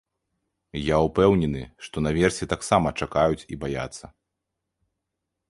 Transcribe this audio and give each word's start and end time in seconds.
Я 0.79 0.97
ўпэўнены, 1.07 1.61
што 1.87 1.97
наверсе 2.07 2.49
таксама 2.55 2.87
чакаюць 3.03 3.47
і 3.53 3.61
баяцца. 3.67 4.05